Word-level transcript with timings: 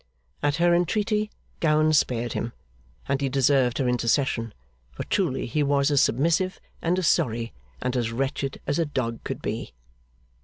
At 0.41 0.55
her 0.55 0.73
entreaty, 0.73 1.29
Gowan 1.59 1.93
spared 1.93 2.33
him; 2.33 2.53
and 3.07 3.21
he 3.21 3.29
deserved 3.29 3.77
her 3.77 3.87
intercession, 3.87 4.51
for 4.91 5.03
truly 5.03 5.45
he 5.45 5.61
was 5.61 5.91
as 5.91 6.01
submissive, 6.01 6.59
and 6.81 6.97
as 6.97 7.07
sorry, 7.07 7.53
and 7.83 7.95
as 7.95 8.11
wretched 8.11 8.59
as 8.65 8.79
a 8.79 8.85
dog 8.87 9.23
could 9.23 9.43
be. 9.43 9.73